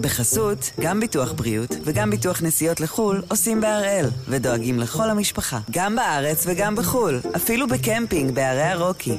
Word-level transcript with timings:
בחסות, 0.00 0.70
גם 0.80 1.00
ביטוח 1.00 1.32
בריאות 1.32 1.76
וגם 1.84 2.10
ביטוח 2.10 2.42
נסיעות 2.42 2.80
לחו"ל 2.80 3.22
עושים 3.28 3.60
בהראל, 3.60 4.06
ודואגים 4.28 4.78
לכל 4.78 5.10
המשפחה, 5.10 5.58
גם 5.70 5.96
בארץ 5.96 6.44
וגם 6.46 6.76
בחו"ל, 6.76 7.20
אפילו 7.36 7.66
בקמפינג 7.68 8.34
בערי 8.34 8.62
הרוקי. 8.62 9.16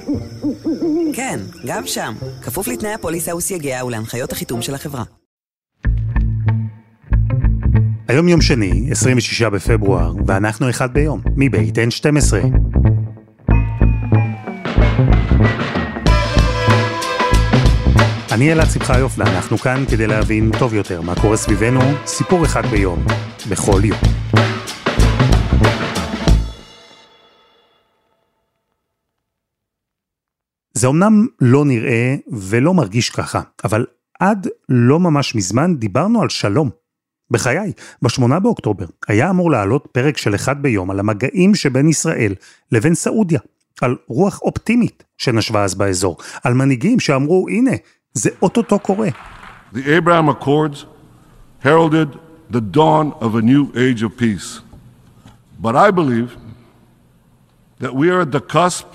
כן, 1.13 1.39
גם 1.65 1.87
שם, 1.87 2.13
כפוף 2.41 2.67
לתנאי 2.67 2.93
הפוליסה 2.93 3.35
וסייגיה 3.35 3.85
ולהנחיות 3.85 4.31
החיתום 4.31 4.61
של 4.61 4.75
החברה. 4.75 5.03
היום 8.07 8.27
יום 8.27 8.41
שני, 8.41 8.87
26 8.91 9.41
בפברואר, 9.41 10.13
ואנחנו 10.27 10.69
אחד 10.69 10.93
ביום, 10.93 11.21
מבית 11.35 11.77
N12. 11.77 12.70
אני 18.31 18.51
אלעד 18.51 18.67
שמחיוף, 18.73 19.13
ואנחנו 19.17 19.57
כאן 19.57 19.83
כדי 19.91 20.07
להבין 20.07 20.51
טוב 20.59 20.73
יותר 20.73 21.01
מה 21.01 21.15
קורה 21.21 21.37
סביבנו, 21.37 21.79
סיפור 22.05 22.45
אחד 22.45 22.65
ביום, 22.65 23.05
בכל 23.49 23.81
יום. 23.83 23.99
זה 30.73 30.87
אמנם 30.87 31.27
לא 31.41 31.65
נראה 31.65 32.15
ולא 32.31 32.73
מרגיש 32.73 33.09
ככה, 33.09 33.41
אבל 33.63 33.85
עד 34.19 34.47
לא 34.69 34.99
ממש 34.99 35.35
מזמן 35.35 35.75
דיברנו 35.75 36.21
על 36.21 36.29
שלום. 36.29 36.69
בחיי, 37.31 37.71
בשמונה 38.01 38.39
באוקטובר 38.39 38.85
היה 39.07 39.29
אמור 39.29 39.51
לעלות 39.51 39.87
פרק 39.91 40.17
של 40.17 40.35
אחד 40.35 40.61
ביום 40.61 40.91
על 40.91 40.99
המגעים 40.99 41.55
שבין 41.55 41.87
ישראל 41.87 42.35
לבין 42.71 42.95
סעודיה, 42.95 43.39
על 43.81 43.95
רוח 44.07 44.41
אופטימית 44.41 45.03
שנשבה 45.17 45.63
אז 45.63 45.75
באזור, 45.75 46.17
על 46.43 46.53
מנהיגים 46.53 46.99
שאמרו, 46.99 47.47
הנה, 47.49 47.71
זה 48.14 48.30
אוטוטו 48.42 48.78
קורה. 48.78 49.08
The 49.72 49.84
Abraham 49.96 50.28
Accords 50.28 50.86
heralded 51.60 52.18
the 52.50 52.60
dawn 52.60 53.12
of 53.20 53.34
a 53.34 53.42
new 53.42 53.72
age 53.76 54.02
of 54.02 54.16
peace. 54.16 54.60
But 55.58 55.74
I 55.74 55.90
believe 55.90 56.36
that 57.78 57.94
we 57.94 58.10
are 58.10 58.20
at 58.20 58.32
the 58.32 58.40
cusp 58.40 58.86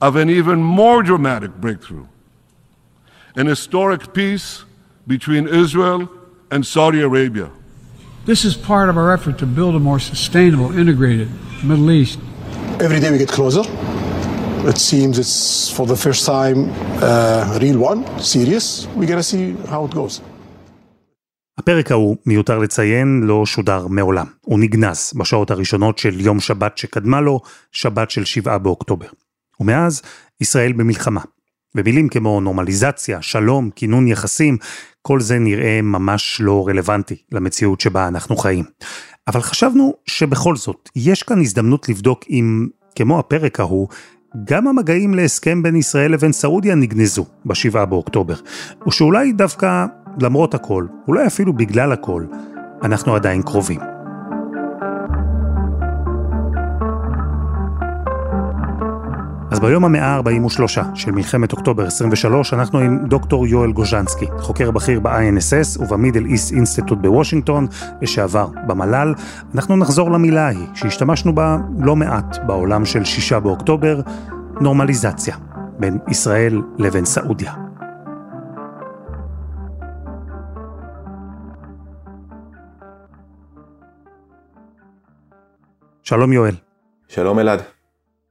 of 0.00 0.16
an 0.16 0.28
even 0.28 0.62
more 0.62 1.02
dramatic 1.02 1.52
breakthrough. 1.60 2.06
An 3.36 3.46
historic 3.46 4.12
peace 4.12 4.64
between 5.06 5.48
Israel 5.48 6.08
and 6.50 6.66
Saudi 6.66 7.00
Arabia. 7.00 7.50
This 8.24 8.44
is 8.44 8.56
part 8.56 8.88
of 8.88 8.96
our 8.96 9.12
effort 9.12 9.38
to 9.38 9.46
build 9.46 9.74
a 9.74 9.80
more 9.80 9.98
sustainable, 9.98 10.76
integrated 10.78 11.28
Middle 11.64 11.90
East. 11.90 12.18
Every 12.80 13.00
day 13.00 13.10
we 13.10 13.18
get 13.18 13.28
closer. 13.28 13.64
It 14.67 14.77
seems 14.77 15.17
it's 15.23 15.69
for 15.75 15.85
the 15.87 15.95
first 16.05 16.25
time 16.25 16.59
uh, 17.01 17.57
real 17.63 17.79
one, 17.91 17.99
serious. 18.19 18.65
We're 18.97 19.07
gonna 19.11 19.23
see 19.23 19.55
how 19.71 19.85
it 19.85 19.93
goes. 19.95 20.21
הפרק 21.57 21.91
ההוא, 21.91 22.17
מיותר 22.25 22.59
לציין, 22.59 23.21
לא 23.23 23.45
שודר 23.45 23.87
מעולם. 23.87 24.25
הוא 24.41 24.59
נגנז 24.59 25.13
בשעות 25.15 25.51
הראשונות 25.51 25.97
של 25.97 26.21
יום 26.21 26.39
שבת 26.39 26.77
שקדמה 26.77 27.21
לו, 27.21 27.39
שבת 27.71 28.11
של 28.11 28.25
שבעה 28.25 28.57
באוקטובר. 28.57 29.07
ומאז, 29.59 30.01
ישראל 30.41 30.71
במלחמה. 30.73 31.21
ומילים 31.75 32.09
כמו 32.09 32.41
נורמליזציה, 32.41 33.21
שלום, 33.21 33.69
כינון 33.75 34.07
יחסים, 34.07 34.57
כל 35.01 35.19
זה 35.19 35.39
נראה 35.39 35.81
ממש 35.81 36.41
לא 36.41 36.67
רלוונטי 36.67 37.15
למציאות 37.31 37.81
שבה 37.81 38.07
אנחנו 38.07 38.37
חיים. 38.37 38.65
אבל 39.27 39.41
חשבנו 39.41 39.93
שבכל 40.05 40.55
זאת, 40.55 40.89
יש 40.95 41.23
כאן 41.23 41.41
הזדמנות 41.41 41.89
לבדוק 41.89 42.23
אם, 42.29 42.67
כמו 42.95 43.19
הפרק 43.19 43.59
ההוא, 43.59 43.87
גם 44.43 44.67
המגעים 44.67 45.13
להסכם 45.13 45.63
בין 45.63 45.75
ישראל 45.75 46.11
לבין 46.11 46.31
סעודיה 46.31 46.75
נגנזו 46.75 47.25
בשבעה 47.45 47.85
באוקטובר, 47.85 48.35
או 48.85 48.91
שאולי 48.91 49.31
דווקא, 49.31 49.85
למרות 50.21 50.53
הכל, 50.53 50.85
אולי 51.07 51.27
אפילו 51.27 51.53
בגלל 51.53 51.91
הכל, 51.91 52.23
אנחנו 52.83 53.15
עדיין 53.15 53.41
קרובים. 53.41 53.96
אז 59.57 59.61
ביום 59.61 59.85
המאה 59.85 60.05
ה-43 60.05 60.95
של 60.95 61.11
מלחמת 61.11 61.51
אוקטובר 61.51 61.85
23, 61.85 62.53
אנחנו 62.53 62.79
עם 62.79 63.07
דוקטור 63.07 63.47
יואל 63.47 63.71
גוז'נסקי, 63.71 64.25
חוקר 64.39 64.71
בכיר 64.71 64.99
ב-INSS 64.99 65.81
ובמידל 65.81 66.25
איסט 66.25 66.53
אינסטיטוט 66.53 66.97
בוושינגטון, 67.01 67.67
לשעבר 68.01 68.47
במל"ל. 68.67 69.13
אנחנו 69.55 69.77
נחזור 69.77 70.11
למילה 70.11 70.45
ההיא, 70.45 70.67
שהשתמשנו 70.73 71.35
בה 71.35 71.57
לא 71.79 71.95
מעט 71.95 72.37
בעולם 72.47 72.85
של 72.85 73.03
שישה 73.03 73.39
באוקטובר, 73.39 73.99
נורמליזציה, 74.61 75.35
בין 75.79 75.97
ישראל 76.07 76.61
לבין 76.77 77.05
סעודיה. 77.05 77.53
שלום 86.03 86.33
יואל. 86.33 86.55
שלום 87.07 87.39
אלעד. 87.39 87.61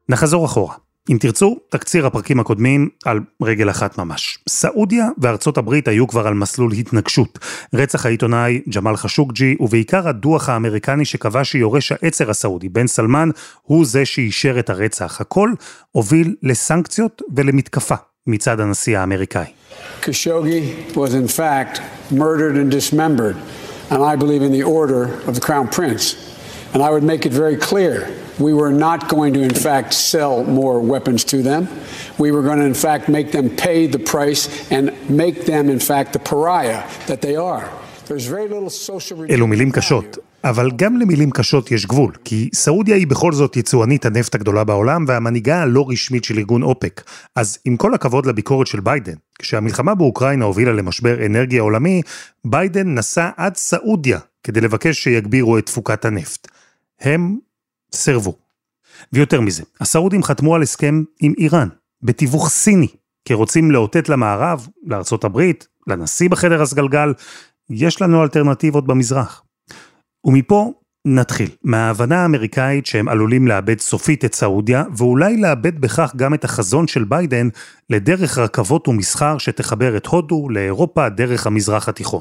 נחזור 0.08 0.46
אחורה. 0.46 0.85
אם 1.10 1.16
תרצו, 1.20 1.56
תקציר 1.68 2.06
הפרקים 2.06 2.40
הקודמים 2.40 2.88
על 3.04 3.20
רגל 3.42 3.70
אחת 3.70 3.98
ממש. 3.98 4.38
סעודיה 4.48 5.08
וארצות 5.18 5.58
הברית 5.58 5.88
היו 5.88 6.06
כבר 6.06 6.26
על 6.26 6.34
מסלול 6.34 6.72
התנגשות. 6.72 7.38
רצח 7.74 8.06
העיתונאי 8.06 8.60
ג'מאל 8.74 8.96
חשוקג'י, 8.96 9.56
ובעיקר 9.60 10.08
הדוח 10.08 10.48
האמריקני 10.48 11.04
שקבע 11.04 11.44
שיורש 11.44 11.92
העצר 11.92 12.30
הסעודי, 12.30 12.68
בן 12.68 12.86
סלמן, 12.86 13.30
הוא 13.62 13.86
זה 13.86 14.04
שאישר 14.04 14.58
את 14.58 14.70
הרצח. 14.70 15.20
הכל 15.20 15.50
הוביל 15.92 16.34
לסנקציות 16.42 17.22
ולמתקפה 17.36 17.94
מצד 18.26 18.60
הנשיא 18.60 18.98
האמריקאי. 18.98 19.46
Khashoggi 20.02 20.94
was 20.94 21.14
in 21.14 21.28
fact 21.28 21.80
murdered 22.10 22.56
and 22.56 22.70
dismembered, 22.70 23.36
and 23.90 24.02
I 24.02 24.16
believe 24.16 24.42
in 24.42 24.52
the 24.52 24.64
order 24.64 25.02
of 25.28 25.34
the 25.34 25.40
Crown 25.40 25.68
Prince. 25.68 26.04
And 26.72 26.82
I 26.82 26.90
would 26.90 27.06
make 27.12 27.24
it 27.28 27.32
very 27.32 27.56
clear 27.56 27.94
we 28.38 28.52
were 28.52 28.72
not 28.72 29.08
going 29.08 29.32
to, 29.34 29.40
in 29.40 29.54
fact, 29.54 29.92
sell 29.92 30.44
more 30.44 30.80
weapons 30.80 31.24
to 31.24 31.42
them. 31.42 31.62
We 32.18 32.30
were 32.32 32.42
going 32.42 32.58
to, 32.58 32.68
in 32.74 32.74
fact, 32.74 33.08
make 33.08 33.32
them 33.32 33.48
pay 33.50 33.86
the 33.86 33.98
price 33.98 34.42
and 34.70 34.84
make 35.08 35.46
them, 35.46 35.70
in 35.70 35.80
fact, 35.80 36.12
the 36.12 36.22
pariah 36.30 36.82
that 37.06 37.20
they 37.22 37.36
are. 37.36 37.68
There's 38.08 38.26
very 38.26 38.48
little 38.48 38.70
social... 38.70 39.18
אלו 39.30 39.46
מילים 39.46 39.70
קשות, 39.70 40.18
אבל 40.44 40.70
גם 40.76 40.96
למילים 40.96 41.30
קשות 41.30 41.70
יש 41.70 41.86
גבול, 41.86 42.12
כי 42.24 42.50
סעודיה 42.54 42.96
היא 42.96 43.06
בכל 43.06 43.32
זאת 43.32 43.56
יצואנית 43.56 44.06
הנפט 44.06 44.34
הגדולה 44.34 44.64
בעולם 44.64 45.04
והמנהיגה 45.08 45.62
הלא 45.62 45.86
רשמית 45.88 46.24
של 46.24 46.38
ארגון 46.38 46.62
אופ"ק. 46.62 47.02
אז 47.36 47.58
עם 47.64 47.76
כל 47.76 47.94
הכבוד 47.94 48.26
לביקורת 48.26 48.66
של 48.66 48.80
ביידן, 48.80 49.14
כשהמלחמה 49.38 49.94
באוקראינה 49.94 50.44
הובילה 50.44 50.72
למשבר 50.72 51.26
אנרגיה 51.26 51.62
עולמי, 51.62 52.02
ביידן 52.44 52.94
נסע 52.94 53.30
עד 53.36 53.56
סעודיה 53.56 54.18
כדי 54.42 54.60
לבקש 54.60 55.02
שיגבירו 55.02 55.58
את 55.58 55.66
תפוקת 55.66 56.04
הנפט. 56.04 56.48
הם 57.00 57.36
סרבו. 57.96 58.34
ויותר 59.12 59.40
מזה, 59.40 59.62
הסעודים 59.80 60.22
חתמו 60.22 60.54
על 60.54 60.62
הסכם 60.62 61.02
עם 61.20 61.32
איראן, 61.38 61.68
בתיווך 62.02 62.48
סיני, 62.48 62.88
כי 63.24 63.34
רוצים 63.34 63.70
לאותת 63.70 64.08
למערב, 64.08 64.68
לארצות 64.86 65.24
הברית, 65.24 65.68
לנשיא 65.86 66.30
בחדר 66.30 66.62
הסגלגל, 66.62 67.12
יש 67.70 68.02
לנו 68.02 68.22
אלטרנטיבות 68.22 68.86
במזרח. 68.86 69.42
ומפה 70.24 70.72
נתחיל, 71.06 71.50
מההבנה 71.62 72.22
האמריקאית 72.22 72.86
שהם 72.86 73.08
עלולים 73.08 73.48
לאבד 73.48 73.80
סופית 73.80 74.24
את 74.24 74.34
סעודיה, 74.34 74.84
ואולי 74.96 75.36
לאבד 75.36 75.80
בכך 75.80 76.12
גם 76.16 76.34
את 76.34 76.44
החזון 76.44 76.86
של 76.86 77.04
ביידן 77.04 77.48
לדרך 77.90 78.38
רכבות 78.38 78.88
ומסחר 78.88 79.38
שתחבר 79.38 79.96
את 79.96 80.06
הודו 80.06 80.48
לאירופה 80.48 81.08
דרך 81.08 81.46
המזרח 81.46 81.88
התיכון. 81.88 82.20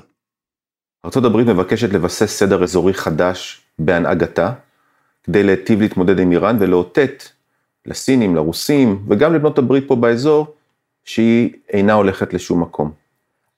ארה"ב 1.05 1.37
מבקשת 1.37 1.93
לבסס 1.93 2.37
סדר 2.37 2.63
אזורי 2.63 2.93
חדש 2.93 3.61
בהנהגתה, 3.79 4.53
כדי 5.25 5.43
להיטיב 5.43 5.81
להתמודד 5.81 6.19
עם 6.19 6.31
איראן 6.31 6.57
ולאותת 6.59 7.23
לסינים, 7.85 8.35
לרוסים 8.35 9.05
וגם 9.07 9.33
לבנות 9.33 9.57
הברית 9.57 9.87
פה 9.87 9.95
באזור, 9.95 10.55
שהיא 11.03 11.53
אינה 11.69 11.93
הולכת 11.93 12.33
לשום 12.33 12.61
מקום. 12.61 12.91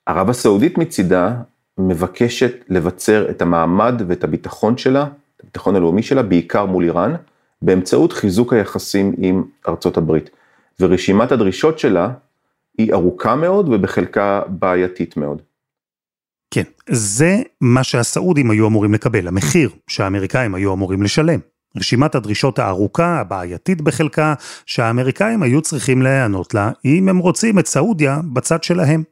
ערב 0.05 0.29
הסעודית 0.29 0.77
מצידה 0.77 1.35
מבקשת 1.77 2.65
לבצר 2.69 3.29
את 3.29 3.41
המעמד 3.41 4.01
ואת 4.07 4.23
הביטחון 4.23 4.77
שלה, 4.77 5.03
את 5.35 5.41
הביטחון 5.43 5.75
הלאומי 5.75 6.03
שלה, 6.03 6.23
בעיקר 6.23 6.65
מול 6.65 6.83
איראן, 6.83 7.15
באמצעות 7.61 8.13
חיזוק 8.13 8.53
היחסים 8.53 9.15
עם 9.17 9.43
ארצות 9.67 9.97
הברית. 9.97 10.29
ורשימת 10.79 11.31
הדרישות 11.31 11.79
שלה 11.79 12.09
היא 12.77 12.93
ארוכה 12.93 13.35
מאוד 13.35 13.69
ובחלקה 13.69 14.41
בעייתית 14.47 15.17
מאוד. 15.17 15.41
כן, 16.53 16.63
זה 16.89 17.41
מה 17.61 17.83
שהסעודים 17.83 18.51
היו 18.51 18.67
אמורים 18.67 18.93
לקבל, 18.93 19.27
המחיר 19.27 19.69
שהאמריקאים 19.87 20.55
היו 20.55 20.73
אמורים 20.73 21.03
לשלם. 21.03 21.39
רשימת 21.77 22.15
הדרישות 22.15 22.59
הארוכה, 22.59 23.19
הבעייתית 23.19 23.81
בחלקה, 23.81 24.33
שהאמריקאים 24.65 25.43
היו 25.43 25.61
צריכים 25.61 26.01
להיענות 26.01 26.53
לה, 26.53 26.71
אם 26.85 27.09
הם 27.09 27.17
רוצים 27.17 27.59
את 27.59 27.67
סעודיה 27.67 28.19
בצד 28.33 28.63
שלהם. 28.63 29.03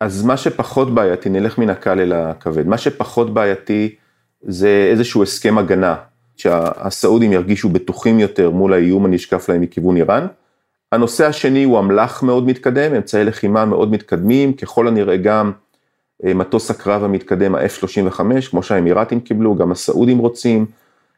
אז 0.00 0.22
מה 0.24 0.36
שפחות 0.36 0.94
בעייתי, 0.94 1.28
נלך 1.28 1.58
מן 1.58 1.70
הקל 1.70 2.00
אל 2.00 2.12
הכבד, 2.12 2.66
מה 2.66 2.78
שפחות 2.78 3.34
בעייתי 3.34 3.94
זה 4.42 4.88
איזשהו 4.90 5.22
הסכם 5.22 5.58
הגנה, 5.58 5.96
שהסעודים 6.36 7.32
ירגישו 7.32 7.68
בטוחים 7.68 8.18
יותר 8.18 8.50
מול 8.50 8.72
האיום 8.72 9.04
הנשקף 9.04 9.48
להם 9.48 9.60
מכיוון 9.60 9.96
איראן. 9.96 10.26
הנושא 10.92 11.26
השני 11.26 11.64
הוא 11.64 11.78
אמל"ח 11.78 12.22
מאוד 12.22 12.46
מתקדם, 12.46 12.94
אמצעי 12.94 13.24
לחימה 13.24 13.64
מאוד 13.64 13.90
מתקדמים, 13.90 14.52
ככל 14.52 14.88
הנראה 14.88 15.16
גם 15.16 15.52
מטוס 16.24 16.70
הקרב 16.70 17.04
המתקדם 17.04 17.54
ה-F-35, 17.54 18.20
כמו 18.50 18.62
שהאמירתים 18.62 19.20
קיבלו, 19.20 19.54
גם 19.54 19.72
הסעודים 19.72 20.18
רוצים, 20.18 20.66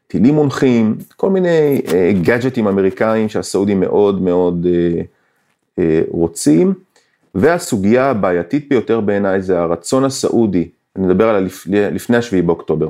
טילים 0.08 0.34
מונחים, 0.34 0.96
כל 1.16 1.30
מיני 1.30 1.80
גאדג'טים 2.22 2.66
אמריקאים 2.66 3.28
שהסעודים 3.28 3.80
מאוד 3.80 4.22
מאוד 4.22 4.66
רוצים. 6.08 6.74
והסוגיה 7.34 8.10
הבעייתית 8.10 8.68
ביותר 8.68 9.00
בעיניי 9.00 9.42
זה 9.42 9.60
הרצון 9.60 10.04
הסעודי, 10.04 10.68
אני 10.96 11.06
מדבר 11.06 11.28
על 11.28 11.48
לפני 11.72 12.16
השביעי 12.16 12.42
באוקטובר. 12.42 12.88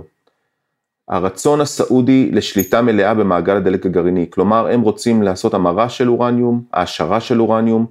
הרצון 1.09 1.61
הסעודי 1.61 2.31
לשליטה 2.32 2.82
מלאה 2.82 3.15
במעגל 3.15 3.56
הדלק 3.56 3.87
הגרעיני, 3.87 4.26
כלומר 4.31 4.67
הם 4.67 4.81
רוצים 4.81 5.23
לעשות 5.23 5.55
המרה 5.55 5.88
של 5.88 6.09
אורניום, 6.09 6.62
העשרה 6.73 7.20
של 7.20 7.41
אורניום, 7.41 7.87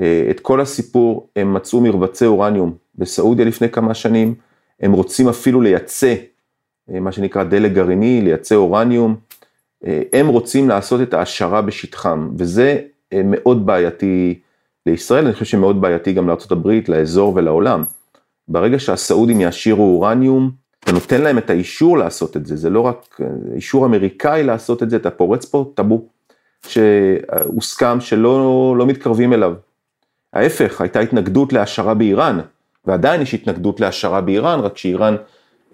אה, 0.00 0.26
את 0.30 0.40
כל 0.40 0.60
הסיפור, 0.60 1.28
הם 1.36 1.54
מצאו 1.54 1.80
מרבצי 1.80 2.26
אורניום 2.26 2.74
בסעודיה 2.94 3.44
לפני 3.44 3.68
כמה 3.68 3.94
שנים, 3.94 4.34
הם 4.80 4.92
רוצים 4.92 5.28
אפילו 5.28 5.60
לייצא 5.60 6.06
אה, 6.06 6.14
מה 6.88 7.12
שנקרא 7.12 7.44
דלק 7.44 7.72
גרעיני, 7.72 8.20
לייצא 8.22 8.54
אורניום, 8.54 9.16
אה, 9.86 10.02
הם 10.12 10.28
רוצים 10.28 10.68
לעשות 10.68 11.00
את 11.00 11.14
ההעשרה 11.14 11.62
בשטחם, 11.62 12.30
וזה 12.38 12.80
מאוד 13.24 13.66
בעייתי 13.66 14.40
לישראל, 14.86 15.24
אני 15.24 15.32
חושב 15.32 15.44
שמאוד 15.44 15.80
בעייתי 15.80 16.12
גם 16.12 16.28
לארה"ב, 16.28 16.68
לאזור 16.88 17.32
ולעולם. 17.36 17.84
ברגע 18.48 18.78
שהסעודים 18.78 19.40
יעשירו 19.40 19.94
אורניום, 19.94 20.50
אתה 20.80 20.92
נותן 20.92 21.20
להם 21.20 21.38
את 21.38 21.50
האישור 21.50 21.98
לעשות 21.98 22.36
את 22.36 22.46
זה, 22.46 22.56
זה 22.56 22.70
לא 22.70 22.80
רק 22.80 23.20
אישור 23.54 23.86
אמריקאי 23.86 24.42
לעשות 24.44 24.82
את 24.82 24.90
זה, 24.90 24.96
אתה 24.96 25.10
פורץ 25.10 25.44
פה 25.44 25.72
טאבו 25.74 26.08
שהוסכם 26.66 28.00
שלא 28.00 28.74
לא 28.78 28.86
מתקרבים 28.86 29.32
אליו. 29.32 29.54
ההפך, 30.32 30.80
הייתה 30.80 31.00
התנגדות 31.00 31.52
להשערה 31.52 31.94
באיראן, 31.94 32.40
ועדיין 32.84 33.22
יש 33.22 33.34
התנגדות 33.34 33.80
להשערה 33.80 34.20
באיראן, 34.20 34.60
רק 34.60 34.78
שאיראן 34.78 35.14
אה, 35.14 35.18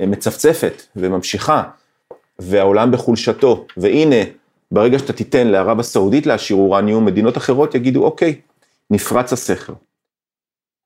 מצפצפת 0.06 0.82
וממשיכה, 0.96 1.62
והעולם 2.38 2.90
בחולשתו, 2.90 3.66
והנה, 3.76 4.16
ברגע 4.70 4.98
שאתה 4.98 5.12
תיתן 5.12 5.48
לערב 5.48 5.80
הסעודית 5.80 6.26
להשאיר 6.26 6.58
אורניום, 6.58 7.04
מדינות 7.04 7.36
אחרות 7.36 7.74
יגידו, 7.74 8.04
אוקיי, 8.04 8.40
נפרץ 8.90 9.32
הסכר. 9.32 9.72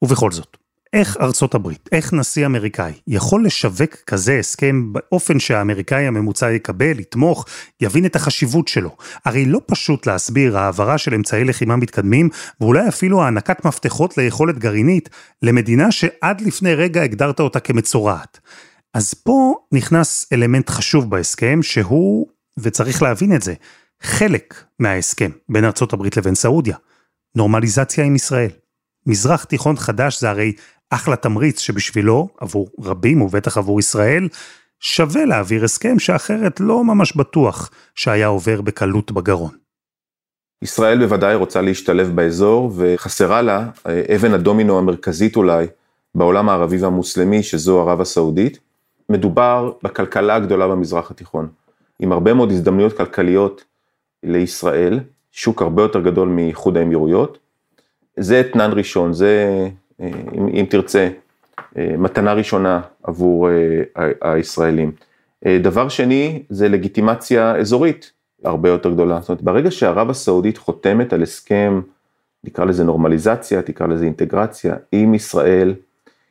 ובכל 0.03 0.33
זאת, 0.33 0.57
איך 0.93 1.17
ארצות 1.21 1.55
הברית, 1.55 1.89
איך 1.93 2.13
נשיא 2.13 2.47
אמריקאי 2.47 2.93
יכול 3.07 3.47
לשווק 3.47 3.95
כזה 4.07 4.39
הסכם 4.39 4.93
באופן 4.93 5.39
שהאמריקאי 5.39 6.07
הממוצע 6.07 6.51
יקבל, 6.51 7.01
יתמוך, 7.01 7.47
יבין 7.81 8.07
את 8.07 8.17
החשיבות 8.17 8.69
שלו? 8.69 8.97
הרי 9.25 9.45
לא 9.45 9.61
פשוט 9.67 10.07
להסביר 10.07 10.59
העברה 10.59 10.99
של 10.99 11.15
אמצעי 11.15 11.45
לחימה 11.45 11.77
מתקדמים, 11.77 12.29
ואולי 12.61 12.89
אפילו 12.89 13.23
הענקת 13.23 13.65
מפתחות 13.65 14.19
ליכולת 14.19 14.59
גרעינית, 14.59 15.09
למדינה 15.43 15.93
שעד 15.93 16.41
לפני 16.41 16.75
רגע 16.75 17.03
הגדרת 17.03 17.41
אותה 17.41 17.61
כמצורעת. 17.61 18.41
אז 18.95 19.15
פה 19.15 19.55
נכנס 19.73 20.27
אלמנט 20.33 20.71
חשוב 20.71 21.11
בהסכם, 21.11 21.63
שהוא, 21.63 22.27
וצריך 22.59 23.03
להבין 23.03 23.37
את 23.37 23.43
זה, 23.43 23.55
חלק 24.03 24.65
מההסכם 24.79 25.31
בין 25.49 25.65
הברית 25.93 26.17
לבין 26.17 26.35
סעודיה. 26.35 26.77
נורמליזציה 27.37 28.05
עם 28.05 28.17
ישראל. 28.17 28.51
מזרח 29.07 29.45
תיכון 29.45 29.77
חדש 29.77 30.21
זה 30.21 30.31
הרי 30.31 30.53
אחלה 30.91 31.17
תמריץ 31.17 31.61
שבשבילו, 31.61 32.29
עבור 32.41 32.69
רבים 32.81 33.23
ובטח 33.23 33.59
עבור 33.59 33.81
ישראל, 33.81 34.29
שווה 34.81 35.25
להעביר 35.25 35.65
הסכם 35.65 35.99
שאחרת 35.99 36.61
לא 36.61 36.85
ממש 36.85 37.17
בטוח 37.17 37.71
שהיה 37.95 38.27
עובר 38.27 38.61
בקלות 38.61 39.13
בגרון. 39.13 39.51
ישראל 40.63 40.99
בוודאי 40.99 41.35
רוצה 41.35 41.61
להשתלב 41.61 42.11
באזור 42.15 42.73
וחסרה 42.77 43.43
לה 43.43 43.69
אה, 43.87 44.03
אבן 44.15 44.35
הדומינו 44.35 44.79
המרכזית 44.79 45.37
אולי 45.37 45.67
בעולם 46.15 46.49
הערבי 46.49 46.79
והמוסלמי 46.79 47.43
שזו 47.43 47.81
ערב 47.81 48.01
הסעודית. 48.01 48.59
מדובר 49.09 49.73
בכלכלה 49.83 50.35
הגדולה 50.35 50.69
במזרח 50.69 51.11
התיכון, 51.11 51.49
עם 52.01 52.13
הרבה 52.13 52.35
מאוד 52.35 52.51
הזדמנויות 52.51 52.93
כלכליות 52.93 53.65
לישראל, 54.23 55.01
שוק 55.33 55.63
הרבה 55.63 55.83
יותר 55.83 56.01
גדול 56.01 56.29
מאיחוד 56.29 56.77
האמירויות. 56.77 57.39
זה 58.17 58.41
אתנן 58.41 58.71
ראשון, 58.73 59.13
זה, 59.13 59.67
אה, 60.01 60.11
אם, 60.35 60.49
אם 60.49 60.67
תרצה, 60.71 61.09
אה, 61.79 61.95
מתנה 61.99 62.33
ראשונה 62.33 62.81
עבור 63.03 63.49
אה, 63.51 64.33
הישראלים. 64.33 64.93
דבר 65.63 65.89
שני, 65.89 66.43
זה 66.49 66.69
לגיטימציה 66.69 67.57
אזורית 67.57 68.13
הרבה 68.45 68.69
יותר 68.69 68.91
גדולה. 68.91 69.21
זאת 69.21 69.29
אומרת, 69.29 69.43
ברגע 69.43 69.71
שערב 69.71 70.11
הסעודית 70.11 70.59
חותמת 70.59 71.13
על 71.13 71.23
הסכם, 71.23 71.81
נקרא 72.45 72.65
לזה 72.65 72.85
נורמליזציה, 72.85 73.63
תקרא 73.63 73.87
לזה 73.87 74.05
אינטגרציה, 74.05 74.75
עם 74.93 75.15
ישראל, 75.15 75.75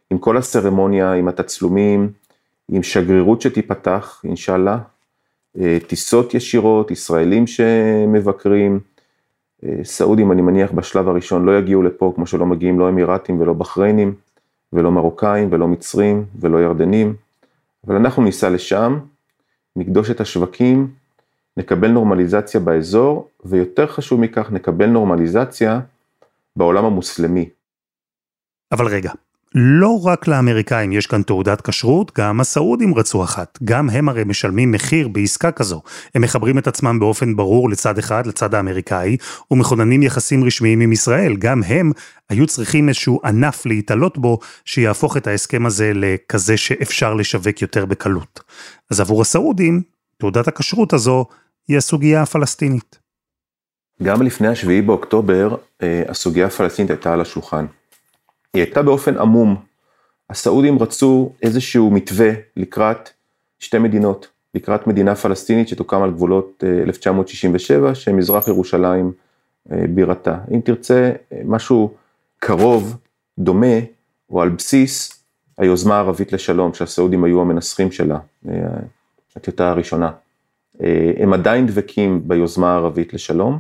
עם 0.09 0.17
כל 0.17 0.37
הסרמוניה, 0.37 1.13
עם 1.13 1.27
התצלומים, 1.27 2.11
עם 2.71 2.83
שגרירות 2.83 3.41
שתיפתח, 3.41 4.21
אינשאללה, 4.23 4.77
טיסות 5.87 6.33
ישירות, 6.33 6.91
ישראלים 6.91 7.47
שמבקרים, 7.47 8.79
סעודים, 9.83 10.31
אני 10.31 10.41
מניח, 10.41 10.71
בשלב 10.71 11.09
הראשון 11.09 11.45
לא 11.45 11.57
יגיעו 11.57 11.83
לפה, 11.83 12.13
כמו 12.15 12.27
שלא 12.27 12.45
מגיעים 12.45 12.79
לא 12.79 12.89
אמירתים 12.89 13.41
ולא 13.41 13.53
בחריינים, 13.53 14.15
ולא 14.73 14.91
מרוקאים, 14.91 15.47
ולא 15.51 15.67
מצרים, 15.67 16.25
ולא 16.39 16.57
ירדנים, 16.57 17.15
אבל 17.87 17.95
אנחנו 17.95 18.23
ניסע 18.23 18.49
לשם, 18.49 18.99
נקדוש 19.75 20.11
את 20.11 20.21
השווקים, 20.21 20.87
נקבל 21.57 21.87
נורמליזציה 21.87 22.59
באזור, 22.59 23.29
ויותר 23.45 23.87
חשוב 23.87 24.19
מכך, 24.19 24.51
נקבל 24.51 24.85
נורמליזציה 24.85 25.79
בעולם 26.55 26.85
המוסלמי. 26.85 27.49
אבל 28.71 28.87
רגע, 28.87 29.11
לא 29.55 30.05
רק 30.05 30.27
לאמריקאים 30.27 30.91
יש 30.91 31.07
כאן 31.07 31.21
תעודת 31.21 31.61
כשרות, 31.61 32.11
גם 32.17 32.39
הסעודים 32.39 32.95
רצו 32.95 33.23
אחת. 33.23 33.59
גם 33.63 33.89
הם 33.89 34.09
הרי 34.09 34.23
משלמים 34.25 34.71
מחיר 34.71 35.07
בעסקה 35.07 35.51
כזו. 35.51 35.81
הם 36.15 36.21
מחברים 36.21 36.57
את 36.57 36.67
עצמם 36.67 36.99
באופן 36.99 37.35
ברור 37.35 37.69
לצד 37.69 37.97
אחד, 37.97 38.27
לצד 38.27 38.55
האמריקאי, 38.55 39.17
ומכוננים 39.51 40.03
יחסים 40.03 40.43
רשמיים 40.43 40.79
עם 40.79 40.91
ישראל. 40.91 41.35
גם 41.35 41.63
הם 41.63 41.91
היו 42.29 42.47
צריכים 42.47 42.89
איזשהו 42.89 43.19
ענף 43.25 43.65
להתעלות 43.65 44.17
בו, 44.17 44.39
שיהפוך 44.65 45.17
את 45.17 45.27
ההסכם 45.27 45.65
הזה 45.65 45.91
לכזה 45.95 46.57
שאפשר 46.57 47.13
לשווק 47.13 47.61
יותר 47.61 47.85
בקלות. 47.85 48.39
אז 48.91 48.99
עבור 48.99 49.21
הסעודים, 49.21 49.81
תעודת 50.17 50.47
הכשרות 50.47 50.93
הזו 50.93 51.25
היא 51.67 51.77
הסוגיה 51.77 52.21
הפלסטינית. 52.21 52.99
גם 54.03 54.21
לפני 54.21 54.47
השביעי 54.47 54.81
באוקטובר, 54.81 55.55
אה, 55.81 56.03
הסוגיה 56.07 56.45
הפלסטינית 56.47 56.91
הייתה 56.91 57.13
על 57.13 57.21
השולחן. 57.21 57.65
היא 58.53 58.63
הייתה 58.63 58.81
באופן 58.81 59.17
עמום. 59.17 59.55
הסעודים 60.29 60.79
רצו 60.79 61.33
איזשהו 61.41 61.91
מתווה 61.91 62.29
לקראת 62.57 63.09
שתי 63.59 63.79
מדינות, 63.79 64.27
לקראת 64.55 64.87
מדינה 64.87 65.15
פלסטינית 65.15 65.67
שתוקם 65.67 66.01
על 66.01 66.11
גבולות 66.11 66.63
1967, 66.83 67.89
אה, 67.89 67.95
שמזרח 67.95 68.47
ירושלים 68.47 69.11
אה, 69.71 69.85
בירתה. 69.89 70.37
אם 70.51 70.59
תרצה 70.59 71.11
אה, 71.31 71.41
משהו 71.45 71.93
קרוב, 72.39 72.97
דומה, 73.39 73.75
או 74.29 74.41
על 74.41 74.49
בסיס 74.49 75.23
היוזמה 75.57 75.95
הערבית 75.95 76.33
לשלום, 76.33 76.73
שהסעודים 76.73 77.23
היו 77.23 77.41
המנסחים 77.41 77.91
שלה, 77.91 78.17
הטיוטה 79.35 79.69
הראשונה. 79.69 80.11
הם 81.17 81.33
עדיין 81.33 81.67
דבקים 81.67 82.27
ביוזמה 82.27 82.71
הערבית 82.71 83.13
לשלום. 83.13 83.59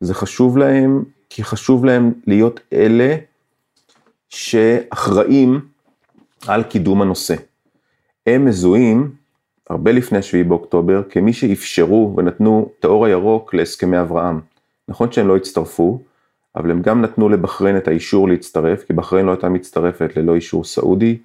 זה 0.00 0.14
חשוב 0.14 0.58
להם, 0.58 1.04
כי 1.30 1.44
חשוב 1.44 1.84
להם 1.84 2.12
להיות 2.26 2.60
אלה 2.72 3.16
שאחראים 4.32 5.60
על 6.46 6.62
קידום 6.62 7.02
הנושא. 7.02 7.34
הם 8.26 8.44
מזוהים, 8.44 9.10
הרבה 9.70 9.92
לפני 9.92 10.22
7 10.22 10.42
באוקטובר, 10.48 11.02
כמי 11.10 11.32
שאפשרו 11.32 12.14
ונתנו 12.16 12.70
את 12.78 12.84
האור 12.84 13.06
הירוק 13.06 13.54
להסכמי 13.54 14.00
אברהם. 14.00 14.40
נכון 14.88 15.12
שהם 15.12 15.28
לא 15.28 15.36
הצטרפו, 15.36 16.00
אבל 16.56 16.70
הם 16.70 16.82
גם 16.82 17.00
נתנו 17.02 17.28
לבחריין 17.28 17.76
את 17.76 17.88
האישור 17.88 18.28
להצטרף, 18.28 18.84
כי 18.84 18.92
בחריין 18.92 19.26
לא 19.26 19.30
הייתה 19.30 19.48
מצטרפת 19.48 20.16
ללא 20.16 20.34
אישור 20.34 20.64
סעודי, 20.64 21.18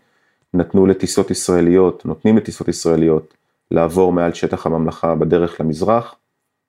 נתנו 0.54 0.86
לטיסות 0.86 1.32
ישראליות, 1.32 2.06
נותנים 2.06 2.38
לטיסות 2.38 2.68
ישראליות 2.68 3.34
לעבור 3.72 4.14
מעל 4.14 4.34
שטח 4.34 4.66
הממלכה 4.66 5.16
בדרך 5.16 5.62
למזרח, 5.62 6.16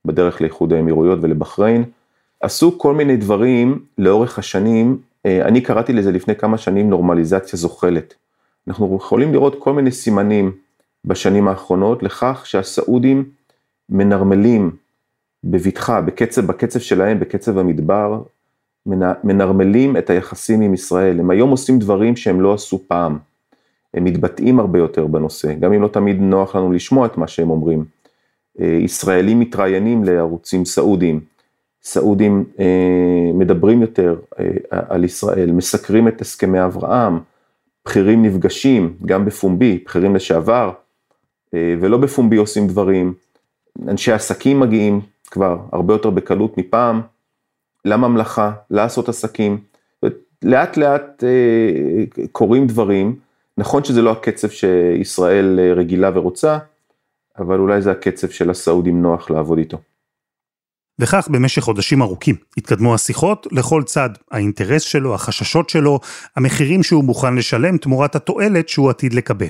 בדרך 0.04 0.40
לאיחוד 0.40 0.72
האמירויות 0.72 1.18
ולבחריין. 1.22 1.84
עשו 2.40 2.78
כל 2.78 2.94
מיני 2.94 3.16
דברים 3.16 3.84
לאורך 3.98 4.38
השנים 4.38 4.98
אני 5.42 5.60
קראתי 5.60 5.92
לזה 5.92 6.12
לפני 6.12 6.36
כמה 6.36 6.58
שנים 6.58 6.90
נורמליזציה 6.90 7.58
זוחלת. 7.58 8.14
אנחנו 8.68 8.96
יכולים 8.96 9.32
לראות 9.32 9.56
כל 9.58 9.72
מיני 9.72 9.90
סימנים 9.90 10.52
בשנים 11.04 11.48
האחרונות 11.48 12.02
לכך 12.02 12.42
שהסעודים 12.44 13.24
מנרמלים 13.88 14.70
בבטחה, 15.44 16.00
בקצב, 16.00 16.46
בקצב 16.46 16.78
שלהם, 16.78 17.20
בקצב 17.20 17.58
המדבר, 17.58 18.22
מנרמלים 19.24 19.96
את 19.96 20.10
היחסים 20.10 20.60
עם 20.60 20.74
ישראל. 20.74 21.20
הם 21.20 21.30
היום 21.30 21.50
עושים 21.50 21.78
דברים 21.78 22.16
שהם 22.16 22.40
לא 22.40 22.54
עשו 22.54 22.80
פעם. 22.88 23.18
הם 23.94 24.04
מתבטאים 24.04 24.60
הרבה 24.60 24.78
יותר 24.78 25.06
בנושא, 25.06 25.54
גם 25.54 25.72
אם 25.72 25.82
לא 25.82 25.88
תמיד 25.88 26.20
נוח 26.20 26.56
לנו 26.56 26.72
לשמוע 26.72 27.06
את 27.06 27.16
מה 27.16 27.28
שהם 27.28 27.50
אומרים. 27.50 27.84
אה, 28.60 28.66
ישראלים 28.66 29.40
מתראיינים 29.40 30.04
לערוצים 30.04 30.64
סעודיים. 30.64 31.20
סעודים 31.88 32.44
אה, 32.60 33.30
מדברים 33.34 33.82
יותר 33.82 34.16
אה, 34.40 34.46
על 34.88 35.04
ישראל, 35.04 35.50
מסקרים 35.50 36.08
את 36.08 36.20
הסכמי 36.20 36.64
אברהם, 36.64 37.18
בכירים 37.84 38.22
נפגשים, 38.22 38.96
גם 39.06 39.24
בפומבי, 39.24 39.82
בכירים 39.84 40.16
לשעבר, 40.16 40.70
אה, 41.54 41.74
ולא 41.80 41.98
בפומבי 41.98 42.36
עושים 42.36 42.66
דברים. 42.66 43.14
אנשי 43.88 44.12
עסקים 44.12 44.60
מגיעים 44.60 45.00
כבר 45.30 45.58
הרבה 45.72 45.94
יותר 45.94 46.10
בקלות 46.10 46.58
מפעם, 46.58 47.00
לממלכה, 47.84 48.52
לעשות 48.70 49.08
עסקים. 49.08 49.58
לאט 50.42 50.76
לאט 50.76 51.24
אה, 51.24 52.26
קורים 52.32 52.66
דברים, 52.66 53.16
נכון 53.58 53.84
שזה 53.84 54.02
לא 54.02 54.12
הקצב 54.12 54.48
שישראל 54.48 55.60
אה, 55.62 55.72
רגילה 55.72 56.10
ורוצה, 56.14 56.58
אבל 57.38 57.58
אולי 57.58 57.82
זה 57.82 57.90
הקצב 57.90 58.28
של 58.28 58.50
הסעודים 58.50 59.02
נוח 59.02 59.30
לעבוד 59.30 59.58
איתו. 59.58 59.78
וכך 60.98 61.28
במשך 61.30 61.62
חודשים 61.62 62.02
ארוכים 62.02 62.36
התקדמו 62.56 62.94
השיחות 62.94 63.46
לכל 63.52 63.82
צד, 63.82 64.10
האינטרס 64.30 64.82
שלו, 64.82 65.14
החששות 65.14 65.70
שלו, 65.70 66.00
המחירים 66.36 66.82
שהוא 66.82 67.04
מוכן 67.04 67.34
לשלם 67.34 67.76
תמורת 67.76 68.16
התועלת 68.16 68.68
שהוא 68.68 68.90
עתיד 68.90 69.14
לקבל. 69.14 69.48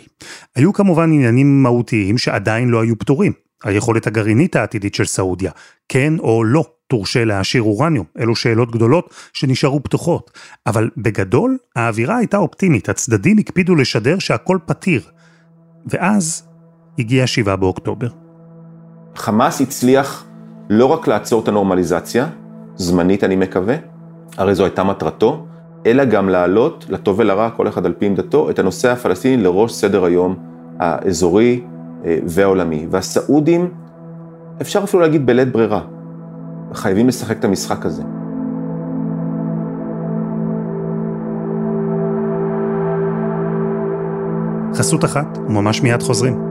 היו 0.57 0.73
כמובן 0.73 1.13
עניינים 1.13 1.63
מהותיים 1.63 2.19
שעדיין 2.19 2.69
לא 2.69 2.83
היו 2.83 2.99
פתורים. 2.99 3.33
היכולת 3.65 4.07
הגרעינית 4.07 4.57
העתידית 4.57 4.95
של 4.95 5.05
סעודיה, 5.05 5.51
כן 5.89 6.19
או 6.19 6.45
לא 6.45 6.65
תורשה 6.89 7.25
להעשיר 7.25 7.63
אורניום, 7.63 8.07
אלו 8.19 8.37
שאלות 8.37 8.71
גדולות 8.71 9.15
שנשארו 9.33 9.83
פתוחות. 9.83 10.31
אבל 10.67 10.91
בגדול, 10.97 11.59
האווירה 11.77 12.17
הייתה 12.17 12.37
אופטימית, 12.37 12.89
הצדדים 12.89 13.39
הקפידו 13.39 13.75
לשדר 13.75 14.19
שהכל 14.19 14.59
פתיר. 14.67 15.03
ואז 15.87 16.49
הגיע 16.99 17.27
7 17.27 17.57
באוקטובר. 17.57 18.09
חמאס 19.17 19.61
הצליח 19.61 20.28
לא 20.71 20.87
רק 20.87 21.09
לעצור 21.09 21.43
את 21.43 21.49
הנורמליזציה, 21.49 22.27
זמנית 22.77 23.25
אני 23.25 23.37
מקווה, 23.37 23.75
הרי 24.39 24.55
זו 24.55 24.65
הייתה 24.65 24.85
מטרתו, 24.85 25.47
אלא 25.87 26.05
גם 26.05 26.29
להעלות, 26.29 26.87
לטוב 26.89 27.19
ולרע, 27.19 27.51
כל 27.51 27.69
אחד 27.69 27.87
על 27.87 27.93
פי 27.99 28.07
עמדתו, 28.07 28.51
את 28.51 28.59
הנושא 28.59 28.91
הפלסטיני 28.91 29.43
לראש 29.43 29.73
סדר 29.73 30.05
היום 30.05 30.37
האזורי 30.79 31.61
אה, 32.05 32.19
והעולמי. 32.27 32.87
והסעודים, 32.91 33.71
אפשר 34.61 34.85
אפילו 34.85 35.03
להגיד 35.03 35.27
בלית 35.27 35.53
ברירה, 35.53 35.81
חייבים 36.75 37.09
לשחק 37.09 37.39
את 37.39 37.45
המשחק 37.45 37.87
הזה. 37.87 38.03
חסות 44.75 45.05
אחת, 45.05 45.39
וממש 45.47 45.83
מיד 45.83 46.03
חוזרים. 46.03 46.48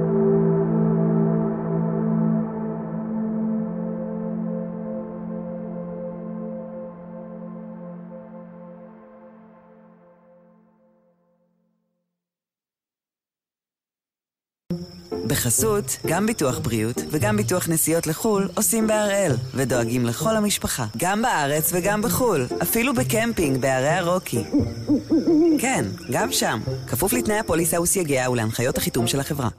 בחסות, 15.37 15.97
גם 16.07 16.25
ביטוח 16.25 16.59
בריאות 16.59 16.95
וגם 17.11 17.37
ביטוח 17.37 17.69
נסיעות 17.69 18.07
לחו"ל 18.07 18.49
עושים 18.55 18.87
בהראל, 18.87 19.31
ודואגים 19.53 20.05
לכל 20.05 20.35
המשפחה, 20.35 20.85
גם 20.97 21.21
בארץ 21.21 21.71
וגם 21.73 22.01
בחו"ל, 22.01 22.45
אפילו 22.61 22.93
בקמפינג 22.93 23.61
בערי 23.61 23.89
הרוקי. 23.89 24.43
כן, 25.61 25.85
גם 26.11 26.31
שם, 26.31 26.59
כפוף 26.87 27.13
לתנאי 27.13 27.39
הפוליסה 27.39 27.81
וסייגיה 27.81 28.29
ולהנחיות 28.29 28.77
החיתום 28.77 29.07
של 29.07 29.19
החברה. 29.19 29.49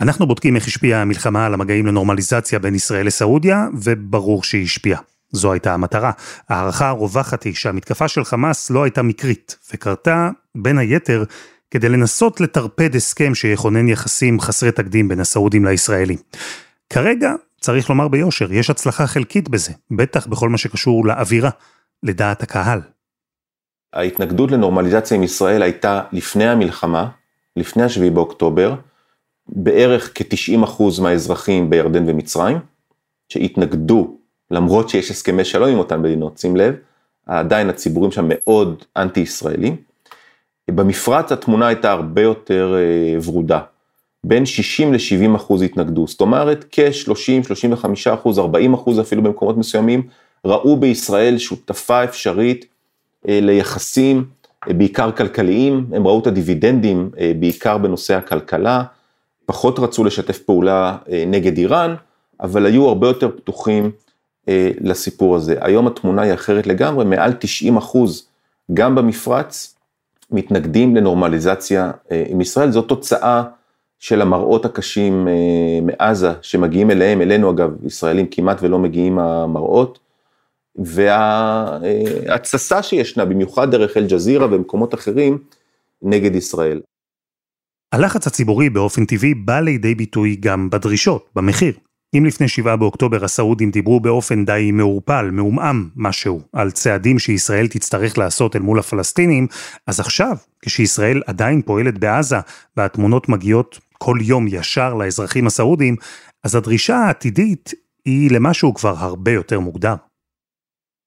אנחנו 0.00 0.26
בודקים 0.26 0.56
איך 0.56 0.66
השפיעה 0.66 1.02
המלחמה 1.02 1.46
על 1.46 1.54
המגעים 1.54 1.86
לנורמליזציה 1.86 2.58
בין 2.58 2.74
ישראל 2.74 3.06
לסעודיה, 3.06 3.66
וברור 3.82 4.44
שהיא 4.44 4.64
השפיעה. 4.64 5.00
זו 5.32 5.52
הייתה 5.52 5.74
המטרה. 5.74 6.10
ההערכה 6.48 6.88
הרווחת 6.88 7.42
היא 7.42 7.54
שהמתקפה 7.54 8.08
של 8.08 8.24
חמאס 8.24 8.70
לא 8.70 8.84
הייתה 8.84 9.02
מקרית, 9.02 9.56
וקרתה, 9.72 10.30
בין 10.54 10.78
היתר, 10.78 11.24
כדי 11.70 11.88
לנסות 11.88 12.40
לטרפד 12.40 12.96
הסכם 12.96 13.34
שיכונן 13.34 13.88
יחסים 13.88 14.40
חסרי 14.40 14.72
תקדים 14.72 15.08
בין 15.08 15.20
הסעודים 15.20 15.64
לישראלים. 15.64 16.18
כרגע, 16.90 17.32
צריך 17.60 17.90
לומר 17.90 18.08
ביושר, 18.08 18.52
יש 18.52 18.70
הצלחה 18.70 19.06
חלקית 19.06 19.48
בזה, 19.48 19.72
בטח 19.90 20.26
בכל 20.26 20.48
מה 20.48 20.58
שקשור 20.58 21.06
לאווירה, 21.06 21.50
לדעת 22.02 22.42
הקהל. 22.42 22.80
ההתנגדות 23.92 24.50
לנורמליזציה 24.50 25.16
עם 25.16 25.22
ישראל 25.22 25.62
הייתה 25.62 26.02
לפני 26.12 26.48
המלחמה, 26.48 27.08
לפני 27.56 27.82
השביעי 27.82 28.10
באוקטובר, 28.10 28.74
בערך 29.48 30.12
כ-90% 30.14 30.82
מהאזרחים 31.02 31.70
בירדן 31.70 32.08
ומצרים, 32.08 32.58
שהתנגדו, 33.28 34.18
למרות 34.50 34.88
שיש 34.88 35.10
הסכמי 35.10 35.44
שלום 35.44 35.68
עם 35.68 35.78
אותן 35.78 36.02
מדינות, 36.02 36.38
שים 36.38 36.56
לב, 36.56 36.74
עדיין 37.26 37.68
הציבורים 37.68 38.12
שם 38.12 38.24
מאוד 38.28 38.84
אנטי-ישראלים. 38.96 39.76
במפרץ 40.70 41.32
התמונה 41.32 41.66
הייתה 41.66 41.92
הרבה 41.92 42.22
יותר 42.22 42.74
אה, 42.76 43.18
ורודה. 43.24 43.60
בין 44.24 44.46
60 44.46 44.92
ל-70 44.92 45.36
אחוז 45.36 45.62
התנגדו, 45.62 46.06
זאת 46.06 46.20
אומרת 46.20 46.64
כ-30, 46.70 47.46
35 47.46 48.06
אחוז, 48.06 48.38
40 48.38 48.74
אחוז 48.74 49.00
אפילו 49.00 49.22
במקומות 49.22 49.56
מסוימים, 49.56 50.02
ראו 50.44 50.76
בישראל 50.76 51.38
שותפה 51.38 52.04
אפשרית 52.04 52.66
אה, 53.28 53.38
ליחסים, 53.42 54.24
אה, 54.68 54.74
בעיקר 54.74 55.12
כלכליים, 55.12 55.86
הם 55.92 56.06
ראו 56.06 56.18
את 56.18 56.26
הדיבידנדים 56.26 57.10
בעיקר 57.38 57.78
בנושא 57.78 58.14
הכלכלה, 58.14 58.82
פחות 59.46 59.78
רצו 59.78 60.04
לשתף 60.04 60.38
פעולה 60.38 60.96
נגד 61.26 61.58
איראן, 61.58 61.94
אבל 62.40 62.66
היו 62.66 62.88
הרבה 62.88 63.06
יותר 63.06 63.30
פתוחים 63.36 63.90
לסיפור 64.80 65.36
הזה. 65.36 65.56
היום 65.60 65.86
התמונה 65.86 66.22
היא 66.22 66.34
אחרת 66.34 66.66
לגמרי, 66.66 67.04
מעל 67.04 67.32
90 67.32 67.76
אחוז 67.76 68.28
גם 68.74 68.94
במפרץ, 68.94 69.75
מתנגדים 70.30 70.96
לנורמליזציה 70.96 71.90
אה, 72.12 72.24
עם 72.28 72.40
ישראל, 72.40 72.70
זו 72.70 72.82
תוצאה 72.82 73.42
של 73.98 74.22
המראות 74.22 74.64
הקשים 74.64 75.28
אה, 75.28 75.34
מעזה 75.82 76.32
שמגיעים 76.42 76.90
אליהם, 76.90 77.22
אלינו 77.22 77.50
אגב, 77.50 77.70
ישראלים 77.84 78.26
כמעט 78.26 78.58
ולא 78.62 78.78
מגיעים 78.78 79.18
המראות, 79.18 79.98
וההתססה 80.76 82.82
שישנה, 82.82 83.24
במיוחד 83.24 83.70
דרך 83.70 83.96
אל-ג'זירה 83.96 84.46
ומקומות 84.50 84.94
אחרים, 84.94 85.38
נגד 86.02 86.34
ישראל. 86.34 86.80
הלחץ 87.92 88.26
הציבורי 88.26 88.70
באופן 88.70 89.04
טבעי 89.04 89.34
בא 89.34 89.60
לידי 89.60 89.94
ביטוי 89.94 90.36
גם 90.40 90.70
בדרישות, 90.70 91.28
במחיר. 91.34 91.72
אם 92.18 92.24
לפני 92.24 92.48
7 92.48 92.76
באוקטובר 92.76 93.24
הסעודים 93.24 93.70
דיברו 93.70 94.00
באופן 94.00 94.44
די 94.44 94.70
מעורפל, 94.72 95.30
מעומעם 95.32 95.88
משהו, 95.96 96.40
על 96.52 96.70
צעדים 96.70 97.18
שישראל 97.18 97.66
תצטרך 97.66 98.18
לעשות 98.18 98.56
אל 98.56 98.60
מול 98.60 98.78
הפלסטינים, 98.78 99.46
אז 99.86 100.00
עכשיו, 100.00 100.36
כשישראל 100.62 101.22
עדיין 101.26 101.62
פועלת 101.62 101.98
בעזה, 101.98 102.36
והתמונות 102.76 103.28
מגיעות 103.28 103.78
כל 103.98 104.18
יום 104.22 104.46
ישר 104.48 104.94
לאזרחים 104.94 105.46
הסעודים, 105.46 105.96
אז 106.44 106.54
הדרישה 106.54 106.96
העתידית 106.96 107.72
היא 108.04 108.30
למשהו 108.30 108.74
כבר 108.74 108.94
הרבה 108.98 109.30
יותר 109.30 109.60
מוגדר. 109.60 109.94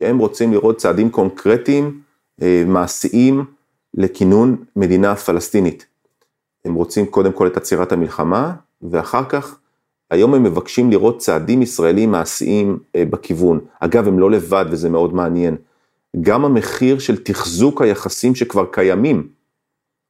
הם 0.02 0.18
רוצים 0.18 0.52
לראות 0.52 0.78
צעדים 0.78 1.10
קונקרטיים, 1.10 2.02
אה, 2.42 2.64
מעשיים, 2.68 3.46
לכינון 3.94 4.64
מדינה 4.76 5.16
פלסטינית. 5.16 5.86
הם 6.66 6.74
רוצים 6.74 7.06
קודם 7.06 7.32
כל 7.32 7.48
את 7.48 7.58
עצירת 7.58 7.92
המלחמה, 7.92 8.54
ואחר 8.82 9.24
כך 9.30 9.60
היום 10.10 10.34
הם 10.34 10.44
מבקשים 10.44 10.92
לראות 10.92 11.18
צעדים 11.18 11.62
ישראלים 11.62 12.12
מעשיים 12.12 12.80
אה, 12.96 13.04
בכיוון. 13.10 13.60
אגב, 13.80 14.08
הם 14.08 14.20
לא 14.20 14.32
לבד 14.32 14.66
וזה 14.70 14.90
מאוד 14.90 15.14
מעניין. 15.14 15.56
גם 16.22 16.46
המחיר 16.46 17.00
של 17.00 17.24
תחזוק 17.24 17.82
היחסים 17.82 18.36
שכבר 18.36 18.66
קיימים, 18.72 19.28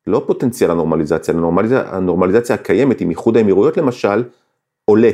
לא 0.08 0.24
פוטנציאל 0.28 0.72
הנורמליזציה, 0.72 1.34
הנורמליזציה, 1.34 1.96
הנורמליזציה 1.96 2.56
הקיימת 2.56 3.02
עם 3.02 3.10
איחוד 3.10 3.38
האמירויות 3.38 3.78
למשל, 3.78 4.24
עולה. 4.86 5.10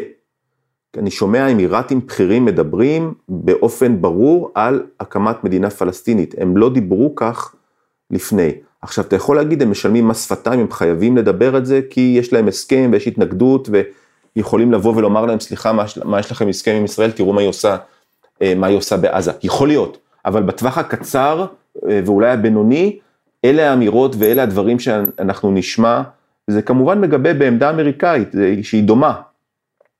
אני 0.97 1.11
שומע 1.11 1.51
אמירתים 1.51 1.99
בכירים 1.99 2.45
מדברים 2.45 3.13
באופן 3.29 4.01
ברור 4.01 4.51
על 4.55 4.83
הקמת 4.99 5.43
מדינה 5.43 5.69
פלסטינית, 5.69 6.35
הם 6.37 6.57
לא 6.57 6.69
דיברו 6.69 7.15
כך 7.15 7.55
לפני. 8.11 8.51
עכשיו, 8.81 9.05
אתה 9.05 9.15
יכול 9.15 9.35
להגיד, 9.35 9.61
הם 9.61 9.71
משלמים 9.71 10.07
מס 10.07 10.25
שפתיים, 10.25 10.59
הם 10.59 10.71
חייבים 10.71 11.17
לדבר 11.17 11.57
את 11.57 11.65
זה, 11.65 11.81
כי 11.89 12.15
יש 12.19 12.33
להם 12.33 12.47
הסכם 12.47 12.89
ויש 12.93 13.07
התנגדות, 13.07 13.69
ו... 13.71 13.81
יכולים 14.35 14.71
לבוא 14.71 14.95
ולומר 14.95 15.25
להם, 15.25 15.39
סליחה, 15.39 15.73
מה, 15.73 15.85
מה 16.03 16.19
יש 16.19 16.31
לכם 16.31 16.49
הסכם 16.49 16.71
עם 16.71 16.85
ישראל, 16.85 17.11
תראו 17.11 17.33
מה 17.33 17.41
היא 17.41 17.49
עושה, 17.49 17.77
אה, 18.41 18.53
מה 18.55 18.67
היא 18.67 18.77
עושה 18.77 18.97
בעזה. 18.97 19.31
יכול 19.43 19.67
להיות, 19.67 19.97
אבל 20.25 20.43
בטווח 20.43 20.77
הקצר 20.77 21.45
אה, 21.89 21.99
ואולי 22.05 22.31
הבינוני, 22.31 22.99
אלה 23.45 23.69
האמירות 23.69 24.15
ואלה 24.19 24.43
הדברים 24.43 24.79
שאנחנו 24.79 25.51
נשמע, 25.51 26.01
זה 26.47 26.61
כמובן 26.61 27.01
מגבה 27.01 27.33
בעמדה 27.33 27.69
אמריקאית 27.69 28.29
שהיא 28.63 28.83
דומה. 28.83 29.21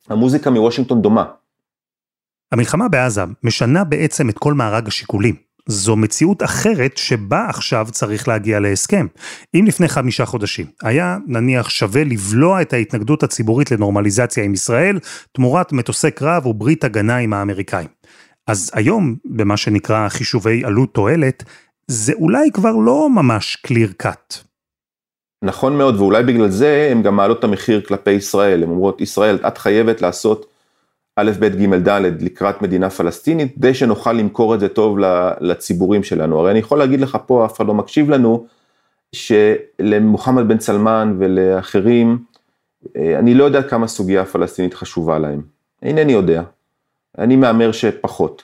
המוזיקה 0.10 0.50
מוושינגטון 0.50 1.02
דומה. 1.02 1.26
המלחמה 2.52 2.90
בעזה 2.90 3.22
משנה 3.44 3.84
בעצם 3.84 4.30
את 4.30 4.38
כל 4.38 4.54
מארג 4.54 4.88
השיקולים. 4.88 5.45
זו 5.70 5.96
מציאות 5.96 6.44
אחרת 6.44 6.98
שבה 6.98 7.46
עכשיו 7.50 7.88
צריך 7.92 8.28
להגיע 8.28 8.60
להסכם. 8.60 9.08
אם 9.56 9.66
לפני 9.68 9.88
חמישה 9.88 10.26
חודשים 10.26 10.66
היה 10.84 11.18
נניח 11.28 11.70
שווה 11.70 12.04
לבלוע 12.04 12.62
את 12.62 12.74
ההתנגדות 12.74 13.24
הציבורית 13.24 13.72
לנורמליזציה 13.72 14.44
עם 14.44 14.54
ישראל, 14.54 15.00
תמורת 15.32 15.72
מטוסי 15.72 16.12
קרב 16.12 16.46
וברית 16.46 16.84
הגנה 16.84 17.18
עם 17.18 17.34
האמריקאים. 17.34 17.88
אז 18.48 18.72
היום, 18.74 19.16
במה 19.26 19.58
שנקרא 19.58 20.10
חישובי 20.10 20.64
עלות 20.64 20.94
תועלת, 20.94 21.44
זה 21.88 22.14
אולי 22.14 22.52
כבר 22.54 22.72
לא 22.72 23.10
ממש 23.10 23.58
clear 23.68 24.06
cut. 24.06 24.46
נכון 25.44 25.78
מאוד, 25.78 25.96
ואולי 25.96 26.24
בגלל 26.24 26.50
זה 26.50 26.88
הם 26.92 27.02
גם 27.02 27.16
מעלות 27.16 27.40
את 27.40 27.44
המחיר 27.44 27.82
כלפי 27.82 28.12
ישראל. 28.12 28.64
הן 28.64 28.70
אומרות, 28.70 29.02
ישראל, 29.02 29.40
את 29.48 29.58
חייבת 29.58 30.02
לעשות 30.02 30.55
א', 31.16 31.32
ב', 31.40 31.46
ג', 31.46 31.90
ד' 31.90 32.22
לקראת 32.22 32.62
מדינה 32.62 32.90
פלסטינית, 32.90 33.56
כדי 33.56 33.74
שנוכל 33.74 34.14
למכור 34.14 34.56
את 34.56 34.60
זה 34.60 34.68
טוב 34.68 34.98
לציבורים 35.42 36.04
שלנו. 36.04 36.40
הרי 36.40 36.52
אני 36.52 36.60
יכול 36.60 36.80
להגיד 36.80 37.02
לך 37.02 37.18
פה, 37.26 37.46
אף 37.46 37.58
אחד 37.58 37.66
לא 37.66 37.74
מקשיב 37.74 38.10
לנו, 38.10 38.48
שלמוחמד 39.12 40.48
בן 40.48 40.60
סלמן 40.60 41.16
ולאחרים, 41.20 42.18
אה, 42.96 43.20
אני 43.20 43.34
לא 43.34 43.44
יודע 43.44 43.64
כמה 43.64 43.88
סוגיה 43.88 44.22
הפלסטינית 44.22 44.74
חשובה 44.74 45.20
להם. 45.20 45.42
אינני 45.84 46.12
יודע. 46.12 46.44
אני 47.18 47.36
מהמר 47.36 47.72
שפחות. 47.72 48.44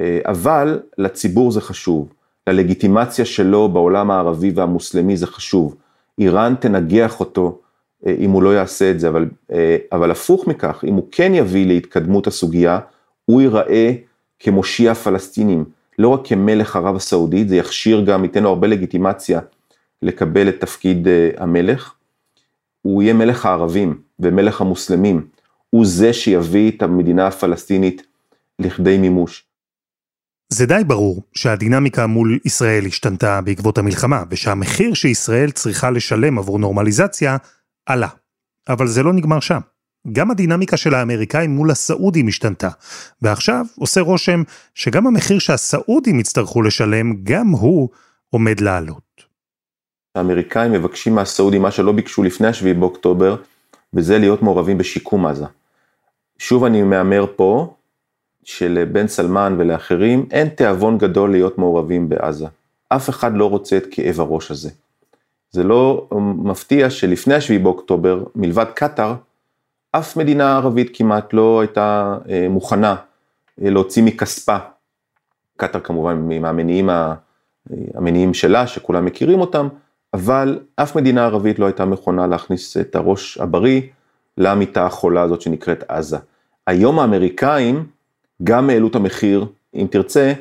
אה, 0.00 0.20
אבל 0.24 0.80
לציבור 0.98 1.50
זה 1.50 1.60
חשוב. 1.60 2.12
ללגיטימציה 2.46 3.24
שלו 3.24 3.68
בעולם 3.68 4.10
הערבי 4.10 4.50
והמוסלמי 4.54 5.16
זה 5.16 5.26
חשוב. 5.26 5.76
איראן 6.18 6.54
תנגח 6.54 7.20
אותו 7.20 7.58
אם 8.06 8.30
הוא 8.30 8.42
לא 8.42 8.54
יעשה 8.54 8.90
את 8.90 9.00
זה, 9.00 9.08
אבל, 9.08 9.28
אה, 9.52 9.76
אבל 9.92 10.10
הפוך 10.10 10.46
מכך, 10.46 10.84
אם 10.88 10.94
הוא 10.94 11.08
כן 11.12 11.34
יביא 11.34 11.66
להתקדמות 11.66 12.26
הסוגיה, 12.26 12.78
הוא 13.24 13.40
ייראה 13.40 13.92
כמושיע 14.38 14.92
הפלסטינים, 14.92 15.64
לא 15.98 16.08
רק 16.08 16.20
כמלך 16.24 16.76
ערב 16.76 16.96
הסעודית, 16.96 17.48
זה 17.48 17.56
יכשיר 17.56 18.04
גם, 18.04 18.24
ייתן 18.24 18.42
לו 18.42 18.48
הרבה 18.48 18.66
לגיטימציה 18.66 19.40
לקבל 20.02 20.48
את 20.48 20.60
תפקיד 20.60 21.08
אה, 21.08 21.30
המלך. 21.36 21.94
הוא 22.82 23.02
יהיה 23.02 23.14
מלך 23.14 23.46
הערבים 23.46 23.98
ומלך 24.20 24.60
המוסלמים, 24.60 25.26
הוא 25.70 25.86
זה 25.86 26.12
שיביא 26.12 26.70
את 26.70 26.82
המדינה 26.82 27.26
הפלסטינית 27.26 28.02
לכדי 28.58 28.98
מימוש. 28.98 29.44
זה 30.52 30.66
די 30.66 30.82
ברור 30.86 31.22
שהדינמיקה 31.32 32.06
מול 32.06 32.38
ישראל 32.44 32.86
השתנתה 32.86 33.40
בעקבות 33.40 33.78
המלחמה, 33.78 34.22
ושהמחיר 34.30 34.94
שישראל 34.94 35.50
צריכה 35.50 35.90
לשלם 35.90 36.38
עבור 36.38 36.58
נורמליזציה 36.58 37.36
עלה. 37.88 38.08
אבל 38.68 38.86
זה 38.86 39.02
לא 39.02 39.12
נגמר 39.12 39.40
שם. 39.40 39.60
גם 40.12 40.30
הדינמיקה 40.30 40.76
של 40.76 40.94
האמריקאים 40.94 41.50
מול 41.50 41.70
הסעודים 41.70 42.28
השתנתה, 42.28 42.68
ועכשיו 43.22 43.66
עושה 43.78 44.00
רושם 44.00 44.42
שגם 44.74 45.06
המחיר 45.06 45.38
שהסעודים 45.38 46.20
יצטרכו 46.20 46.62
לשלם, 46.62 47.14
גם 47.22 47.48
הוא 47.48 47.88
עומד 48.30 48.60
לעלות. 48.60 49.24
האמריקאים 50.14 50.72
מבקשים 50.72 51.14
מהסעודים 51.14 51.62
מה 51.62 51.70
שלא 51.70 51.92
ביקשו 51.92 52.22
לפני 52.22 52.48
השביעי 52.48 52.74
באוקטובר, 52.74 53.36
וזה 53.94 54.18
להיות 54.18 54.42
מעורבים 54.42 54.78
בשיקום 54.78 55.26
עזה. 55.26 55.46
שוב 56.38 56.64
אני 56.64 56.82
מהמר 56.82 57.26
פה, 57.36 57.74
שלבן 58.44 59.08
סלמן 59.08 59.56
ולאחרים 59.58 60.26
אין 60.30 60.48
תיאבון 60.48 60.98
גדול 60.98 61.30
להיות 61.30 61.58
מעורבים 61.58 62.08
בעזה. 62.08 62.46
אף 62.88 63.10
אחד 63.10 63.34
לא 63.34 63.50
רוצה 63.50 63.76
את 63.76 63.86
כאב 63.90 64.20
הראש 64.20 64.50
הזה. 64.50 64.70
זה 65.50 65.64
לא 65.64 66.08
מפתיע 66.36 66.90
שלפני 66.90 67.34
השביעי 67.34 67.58
באוקטובר, 67.58 68.24
מלבד 68.34 68.66
קטאר, 68.74 69.14
אף 69.92 70.16
מדינה 70.16 70.56
ערבית 70.56 70.90
כמעט 70.96 71.32
לא 71.32 71.60
הייתה 71.60 72.18
אה, 72.28 72.46
מוכנה 72.50 72.96
אה, 73.62 73.70
להוציא 73.70 74.02
מכספה. 74.02 74.56
קטאר 75.56 75.80
כמובן 75.80 76.28
מהמניעים 76.40 76.90
המניעים 77.94 78.34
שלה, 78.34 78.66
שכולם 78.66 79.04
מכירים 79.04 79.40
אותם, 79.40 79.68
אבל 80.14 80.60
אף 80.76 80.96
מדינה 80.96 81.24
ערבית 81.24 81.58
לא 81.58 81.66
הייתה 81.66 81.84
מכונה 81.84 82.26
להכניס 82.26 82.76
את 82.76 82.96
הראש 82.96 83.38
הבריא 83.38 83.82
למיטה 84.38 84.86
החולה 84.86 85.22
הזאת 85.22 85.40
שנקראת 85.40 85.84
עזה. 85.88 86.18
היום 86.66 86.98
האמריקאים 86.98 87.86
גם 88.42 88.70
העלו 88.70 88.88
את 88.88 88.94
המחיר, 88.94 89.46
אם 89.74 89.86
תרצה, 89.90 90.32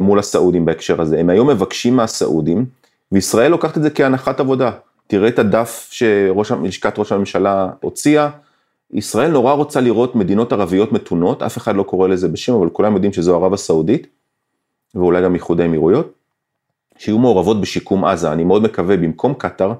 מול 0.00 0.18
הסעודים 0.18 0.64
בהקשר 0.64 1.00
הזה. 1.00 1.20
הם 1.20 1.30
היום 1.30 1.50
מבקשים 1.50 1.96
מהסעודים, 1.96 2.66
וישראל 3.12 3.50
לוקחת 3.50 3.76
את 3.76 3.82
זה 3.82 3.90
כהנחת 3.90 4.40
עבודה. 4.40 4.70
תראה 5.06 5.28
את 5.28 5.38
הדף 5.38 5.88
שלשכת 5.90 6.98
ראש 6.98 7.12
הממשלה 7.12 7.70
הוציאה, 7.80 8.30
ישראל 8.90 9.30
נורא 9.30 9.52
רוצה 9.52 9.80
לראות 9.80 10.14
מדינות 10.14 10.52
ערביות 10.52 10.92
מתונות, 10.92 11.42
אף 11.42 11.56
אחד 11.58 11.76
לא 11.76 11.82
קורא 11.82 12.08
לזה 12.08 12.28
בשם, 12.28 12.54
אבל 12.54 12.70
כולם 12.70 12.94
יודעים 12.94 13.12
שזו 13.12 13.36
ערב 13.36 13.52
הסעודית, 13.52 14.06
ואולי 14.94 15.22
גם 15.22 15.34
איחוד 15.34 15.60
האמירויות, 15.60 16.12
שיהיו 16.98 17.18
מעורבות 17.18 17.60
בשיקום 17.60 18.04
עזה, 18.04 18.32
אני 18.32 18.44
מאוד 18.44 18.62
מקווה 18.62 18.96
במקום 18.96 19.34
קטאר, 19.34 19.72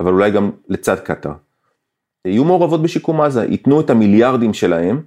אבל 0.00 0.12
אולי 0.12 0.30
גם 0.30 0.50
לצד 0.68 1.00
קטאר. 1.00 1.32
יהיו 2.24 2.44
מעורבות 2.44 2.82
בשיקום 2.82 3.20
עזה, 3.20 3.44
ייתנו 3.44 3.80
את 3.80 3.90
המיליארדים 3.90 4.54
שלהם 4.54 5.02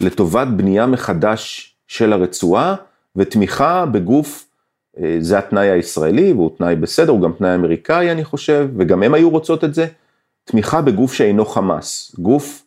לטובת 0.00 0.48
בנייה 0.48 0.86
מחדש 0.86 1.74
של 1.86 2.12
הרצועה 2.12 2.74
ותמיכה 3.16 3.86
בגוף 3.86 4.43
זה 5.18 5.38
התנאי 5.38 5.70
הישראלי, 5.70 6.32
והוא 6.32 6.50
תנאי 6.58 6.76
בסדר, 6.76 7.12
הוא 7.12 7.20
גם 7.20 7.32
תנאי 7.32 7.54
אמריקאי 7.54 8.10
אני 8.10 8.24
חושב, 8.24 8.68
וגם 8.76 9.02
הם 9.02 9.14
היו 9.14 9.30
רוצות 9.30 9.64
את 9.64 9.74
זה, 9.74 9.86
תמיכה 10.44 10.80
בגוף 10.80 11.12
שאינו 11.12 11.44
חמאס, 11.44 12.16
גוף 12.18 12.64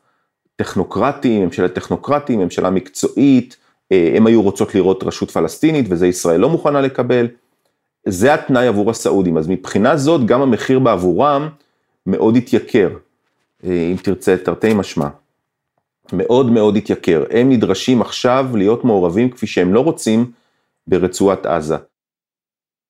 טכנוקרטי, 0.55 1.39
ממשלת 1.39 1.73
טכנוקרטי, 1.73 2.35
ממשלה 2.35 2.69
מקצועית, 2.69 3.57
אה, 3.91 4.13
הם 4.15 4.27
היו 4.27 4.41
רוצות 4.41 4.75
לראות 4.75 5.03
רשות 5.03 5.31
פלסטינית, 5.31 5.85
וזה 5.89 6.07
ישראל 6.07 6.39
לא 6.39 6.49
מוכנה 6.49 6.81
לקבל. 6.81 7.27
זה 8.05 8.33
התנאי 8.33 8.67
עבור 8.67 8.89
הסעודים, 8.89 9.37
אז 9.37 9.47
מבחינה 9.47 9.97
זאת 9.97 10.25
גם 10.25 10.41
המחיר 10.41 10.79
בעבורם 10.79 11.49
מאוד 12.05 12.35
התייקר, 12.35 12.89
אה, 13.63 13.89
אם 13.91 13.95
תרצה, 14.01 14.35
תרתי 14.37 14.73
משמע. 14.73 15.07
מאוד 16.13 16.51
מאוד 16.51 16.75
התייקר. 16.75 17.23
הם 17.31 17.49
נדרשים 17.49 18.01
עכשיו 18.01 18.47
להיות 18.53 18.85
מעורבים 18.85 19.29
כפי 19.29 19.47
שהם 19.47 19.73
לא 19.73 19.79
רוצים 19.79 20.31
ברצועת 20.87 21.45
עזה. 21.45 21.77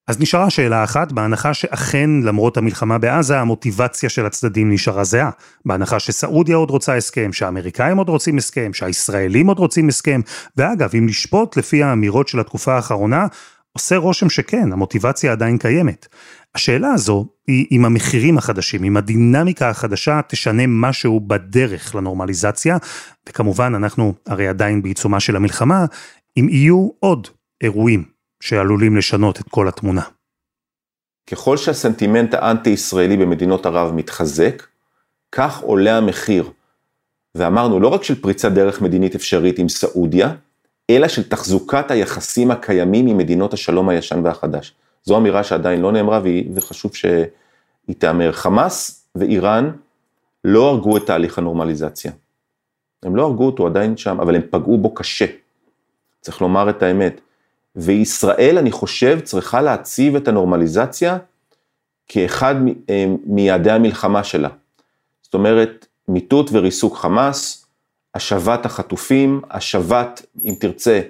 אז 0.08 0.20
נשארה 0.20 0.50
שאלה 0.50 0.84
אחת, 0.84 1.12
בהנחה 1.12 1.54
שאכן 1.54 2.10
למרות 2.24 2.58
המלחמה 2.58 2.98
בעזה 2.98 3.40
המוטיבציה 3.40 4.10
של 4.10 4.26
הצדדים 4.26 4.72
נשארה 4.72 5.04
זהה. 5.04 5.30
בהנחה 5.66 6.00
שסעודיה 6.00 6.56
עוד 6.56 6.70
רוצה 6.70 6.96
הסכם, 6.96 7.34
שהאמריקאים 7.34 7.98
עוד 7.98 8.10
רוצים 8.10 8.38
הסכם, 8.38 8.74
שהישראלים 8.74 9.48
עוד 9.48 9.60
רוצים 9.60 9.88
הסכם, 9.88 10.22
ואגב, 10.58 10.90
אם 10.98 11.08
לשפוט 11.08 11.58
לפי 11.58 11.84
האמירות 11.84 12.28
של 12.28 12.40
התקופה 12.40 12.76
האחרונה, 12.76 13.28
עושה 13.74 13.98
רושם 13.98 14.30
שכן, 14.30 14.74
המוטיבציה 14.74 15.32
עדיין 15.32 15.58
קיימת. 15.58 16.08
השאלה 16.56 16.92
הזו 16.94 17.26
היא 17.48 17.68
אם 17.72 17.86
המחירים 17.86 18.38
החדשים, 18.38 18.84
אם 18.84 18.98
הדינמיקה 18.98 19.70
החדשה 19.70 20.20
תשנה 20.28 20.64
משהו 20.68 21.20
בדרך 21.20 21.96
לנורמליזציה, 21.96 22.78
וכמובן 23.30 23.76
אנחנו 23.76 24.14
הרי 24.28 24.48
עדיין 24.48 24.82
בעיצומה 24.82 25.20
של 25.20 25.36
המלחמה, 25.36 25.86
אם 26.38 26.50
יהיו 26.50 26.90
עוד 27.00 27.28
אירועים 27.62 28.17
שעלולים 28.40 28.98
לשנות 28.98 29.40
את 29.40 29.46
כל 29.50 29.68
התמונה. 29.68 30.02
ככל 31.30 31.58
שהסנטימנט 31.58 32.34
האנטי-ישראלי 32.34 33.18
במדינות 33.18 33.66
ערב 33.66 33.94
מתחזק, 33.94 34.64
כך 35.32 35.62
עולה 35.62 35.98
המחיר. 35.98 36.52
ואמרנו, 37.36 37.80
לא 37.80 37.88
רק 37.88 38.04
של 38.04 38.22
פריצת 38.22 38.52
דרך 38.52 38.82
מדינית 38.82 39.16
אפשרית 39.16 39.60
עם 39.60 39.70
סעודיה, 39.70 40.34
אלא 40.90 41.08
של 41.08 41.30
תחזוקת 41.30 41.92
היחסים 41.92 42.52
הקיימים 42.52 43.08
עם 43.08 43.18
מדינות 43.18 43.54
השלום 43.54 43.90
הישן 43.90 44.22
והחדש. 44.24 44.74
זו 45.04 45.18
אמירה 45.18 45.44
שעדיין 45.44 45.82
לא 45.82 45.92
נאמרה 45.92 46.22
וחשוב 46.54 46.96
שהיא 46.96 47.96
תאמר. 47.98 48.32
חמאס 48.32 49.08
ואיראן 49.16 49.72
לא 50.44 50.70
הרגו 50.70 50.98
את 50.98 51.06
תהליך 51.06 51.38
הנורמליזציה. 51.38 52.12
הם 53.04 53.16
לא 53.16 53.26
הרגו 53.26 53.46
אותו 53.46 53.68
עדיין 53.68 53.98
שם, 53.98 54.20
אבל 54.20 54.36
הם 54.36 54.42
פגעו 54.50 54.78
בו 54.78 54.94
קשה. 54.94 55.26
צריך 56.22 56.42
לומר 56.42 56.70
את 56.70 56.84
האמת. 56.84 57.22
וישראל, 57.78 58.58
אני 58.58 58.72
חושב, 58.72 59.20
צריכה 59.20 59.62
להציב 59.62 60.16
את 60.16 60.28
הנורמליזציה 60.28 61.18
כאחד 62.08 62.56
אה, 62.90 63.06
מיעדי 63.26 63.72
המלחמה 63.72 64.24
שלה. 64.24 64.50
זאת 65.22 65.34
אומרת, 65.34 65.86
מיטוט 66.08 66.50
וריסוק 66.54 66.98
חמאס, 66.98 67.66
השבת 68.16 68.66
החטופים, 68.66 69.42
השבת, 69.52 70.26
אם 70.44 70.56
תרצה, 70.60 71.02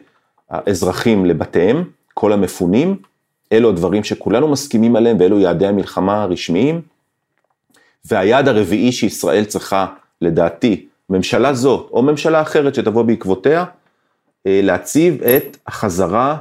האזרחים 0.49 1.25
לבתיהם, 1.25 1.83
כל 2.13 2.33
המפונים, 2.33 2.97
אלו 3.51 3.69
הדברים 3.69 4.03
שכולנו 4.03 4.47
מסכימים 4.47 4.95
עליהם 4.95 5.17
ואלו 5.19 5.39
יעדי 5.39 5.67
המלחמה 5.67 6.23
הרשמיים. 6.23 6.81
והיעד 8.05 8.47
הרביעי 8.47 8.91
שישראל 8.91 9.45
צריכה, 9.45 9.85
לדעתי, 10.21 10.85
ממשלה 11.09 11.53
זאת 11.53 11.89
או 11.91 12.03
ממשלה 12.03 12.41
אחרת 12.41 12.75
שתבוא 12.75 13.03
בעקבותיה, 13.03 13.65
אה, 14.47 14.59
להציב 14.63 15.23
את 15.23 15.57
החזרה 15.67 16.37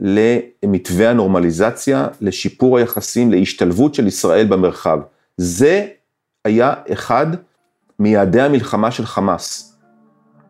למתווה 0.00 1.10
הנורמליזציה, 1.10 2.06
לשיפור 2.20 2.78
היחסים, 2.78 3.30
להשתלבות 3.30 3.94
של 3.94 4.06
ישראל 4.06 4.46
במרחב. 4.46 4.98
זה 5.36 5.86
היה 6.44 6.74
אחד 6.92 7.26
מיעדי 7.98 8.40
המלחמה 8.40 8.90
של 8.90 9.06
חמאס. 9.06 9.78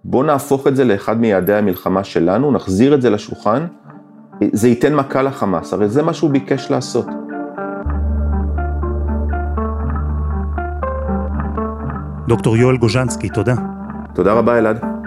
בואו 0.04 0.22
נהפוך 0.22 0.66
את 0.66 0.76
זה 0.76 0.84
לאחד 0.84 1.20
מיעדי 1.20 1.54
המלחמה 1.54 2.04
שלנו, 2.04 2.52
נחזיר 2.52 2.94
את 2.94 3.02
זה 3.02 3.10
לשולחן, 3.10 3.66
זה 4.52 4.68
ייתן 4.68 4.94
מכה 4.94 5.22
לחמאס, 5.22 5.72
הרי 5.72 5.88
זה 5.88 6.02
מה 6.02 6.14
שהוא 6.14 6.30
ביקש 6.30 6.70
לעשות. 6.70 7.06
דוקטור 12.28 12.56
יואל 12.56 12.76
גוז'נסקי, 12.76 13.28
תודה. 13.28 13.54
תודה 14.14 14.32
רבה, 14.32 14.58
אלעד. 14.58 14.97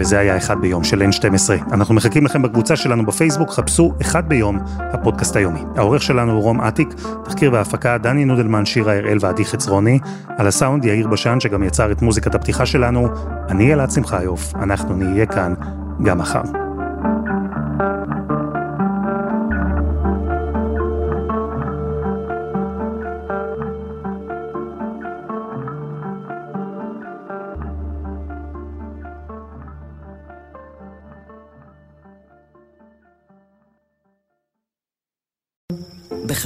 וזה 0.00 0.18
היה 0.18 0.36
אחד 0.36 0.60
ביום 0.60 0.84
של 0.84 1.02
N12. 1.02 1.72
אנחנו 1.72 1.94
מחכים 1.94 2.24
לכם 2.24 2.42
בקבוצה 2.42 2.76
שלנו 2.76 3.06
בפייסבוק, 3.06 3.50
חפשו 3.50 3.94
אחד 4.00 4.28
ביום, 4.28 4.58
הפודקאסט 4.78 5.36
היומי. 5.36 5.60
העורך 5.76 6.02
שלנו 6.02 6.32
הוא 6.32 6.42
רום 6.42 6.60
אטיק, 6.60 6.94
תחקיר 7.24 7.52
והפקה 7.52 7.98
דני 7.98 8.24
נודלמן, 8.24 8.64
שירה 8.64 8.96
הראל 8.96 9.18
ועדי 9.20 9.44
חצרוני, 9.44 9.98
על 10.38 10.46
הסאונד 10.46 10.84
יאיר 10.84 11.08
בשן 11.08 11.40
שגם 11.40 11.62
יצר 11.62 11.92
את 11.92 12.02
מוזיקת 12.02 12.34
הפתיחה 12.34 12.66
שלנו, 12.66 13.08
אני 13.48 13.72
אלעד 13.72 13.90
שמחיוף, 13.90 14.54
אנחנו 14.54 14.96
נהיה 14.96 15.26
כאן 15.26 15.54
גם 16.02 16.18
מחר. 16.18 16.69